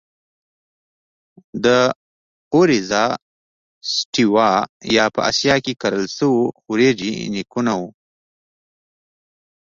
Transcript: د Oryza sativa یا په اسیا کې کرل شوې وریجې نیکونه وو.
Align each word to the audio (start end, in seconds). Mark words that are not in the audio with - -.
د 1.63 1.67
Oryza 2.59 3.05
sativa 3.93 4.51
یا 4.95 5.05
په 5.15 5.21
اسیا 5.29 5.55
کې 5.65 5.73
کرل 5.81 6.05
شوې 6.17 6.41
وریجې 6.69 7.13
نیکونه 7.33 7.73
وو. 7.79 7.89